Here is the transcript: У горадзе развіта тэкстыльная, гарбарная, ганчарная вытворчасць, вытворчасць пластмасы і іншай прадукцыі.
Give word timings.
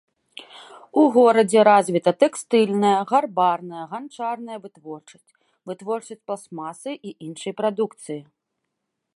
У 1.01 1.01
горадзе 1.17 1.59
развіта 1.71 2.11
тэкстыльная, 2.23 2.95
гарбарная, 3.13 3.83
ганчарная 3.93 4.57
вытворчасць, 4.65 5.35
вытворчасць 5.73 6.25
пластмасы 6.31 6.91
і 7.11 7.17
іншай 7.29 7.53
прадукцыі. 7.61 8.21